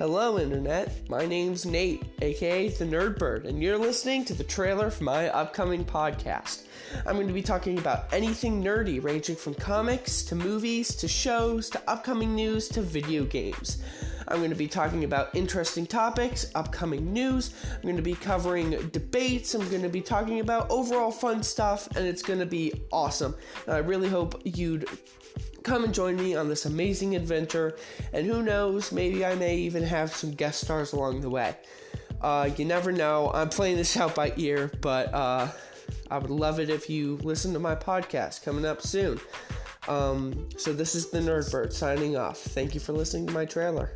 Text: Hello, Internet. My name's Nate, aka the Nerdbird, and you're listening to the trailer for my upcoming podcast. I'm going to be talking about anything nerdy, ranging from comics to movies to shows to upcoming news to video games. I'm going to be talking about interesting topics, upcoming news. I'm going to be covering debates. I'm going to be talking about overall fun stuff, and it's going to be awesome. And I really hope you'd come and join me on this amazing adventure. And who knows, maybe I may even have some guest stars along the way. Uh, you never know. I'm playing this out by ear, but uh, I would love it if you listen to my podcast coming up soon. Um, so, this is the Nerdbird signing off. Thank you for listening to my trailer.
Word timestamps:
Hello, 0.00 0.38
Internet. 0.38 1.10
My 1.10 1.26
name's 1.26 1.66
Nate, 1.66 2.02
aka 2.22 2.68
the 2.70 2.86
Nerdbird, 2.86 3.44
and 3.44 3.62
you're 3.62 3.76
listening 3.76 4.24
to 4.24 4.32
the 4.32 4.42
trailer 4.42 4.90
for 4.90 5.04
my 5.04 5.28
upcoming 5.28 5.84
podcast. 5.84 6.62
I'm 7.04 7.16
going 7.16 7.26
to 7.26 7.34
be 7.34 7.42
talking 7.42 7.76
about 7.78 8.10
anything 8.10 8.64
nerdy, 8.64 9.04
ranging 9.04 9.36
from 9.36 9.52
comics 9.52 10.22
to 10.22 10.34
movies 10.34 10.94
to 10.94 11.06
shows 11.06 11.68
to 11.68 11.82
upcoming 11.86 12.34
news 12.34 12.66
to 12.70 12.80
video 12.80 13.24
games. 13.26 13.82
I'm 14.26 14.38
going 14.38 14.48
to 14.48 14.56
be 14.56 14.68
talking 14.68 15.04
about 15.04 15.34
interesting 15.34 15.86
topics, 15.86 16.50
upcoming 16.54 17.12
news. 17.12 17.52
I'm 17.74 17.82
going 17.82 17.96
to 17.96 18.02
be 18.02 18.14
covering 18.14 18.70
debates. 18.92 19.54
I'm 19.54 19.68
going 19.68 19.82
to 19.82 19.90
be 19.90 20.00
talking 20.00 20.40
about 20.40 20.70
overall 20.70 21.10
fun 21.10 21.42
stuff, 21.42 21.94
and 21.94 22.06
it's 22.06 22.22
going 22.22 22.40
to 22.40 22.46
be 22.46 22.72
awesome. 22.90 23.34
And 23.66 23.74
I 23.74 23.78
really 23.80 24.08
hope 24.08 24.40
you'd 24.44 24.88
come 25.62 25.84
and 25.84 25.94
join 25.94 26.16
me 26.16 26.34
on 26.34 26.48
this 26.48 26.66
amazing 26.66 27.16
adventure. 27.16 27.76
And 28.12 28.26
who 28.26 28.42
knows, 28.42 28.92
maybe 28.92 29.24
I 29.24 29.34
may 29.34 29.56
even 29.56 29.82
have 29.82 30.14
some 30.14 30.32
guest 30.32 30.62
stars 30.62 30.92
along 30.92 31.20
the 31.20 31.30
way. 31.30 31.56
Uh, 32.20 32.50
you 32.56 32.64
never 32.64 32.92
know. 32.92 33.30
I'm 33.32 33.48
playing 33.48 33.76
this 33.76 33.96
out 33.96 34.14
by 34.14 34.32
ear, 34.36 34.70
but 34.80 35.12
uh, 35.14 35.48
I 36.10 36.18
would 36.18 36.30
love 36.30 36.60
it 36.60 36.68
if 36.68 36.90
you 36.90 37.16
listen 37.22 37.52
to 37.54 37.58
my 37.58 37.74
podcast 37.74 38.44
coming 38.44 38.64
up 38.64 38.82
soon. 38.82 39.20
Um, 39.88 40.48
so, 40.58 40.72
this 40.74 40.94
is 40.94 41.10
the 41.10 41.20
Nerdbird 41.20 41.72
signing 41.72 42.16
off. 42.16 42.38
Thank 42.38 42.74
you 42.74 42.80
for 42.80 42.92
listening 42.92 43.26
to 43.28 43.32
my 43.32 43.46
trailer. 43.46 43.92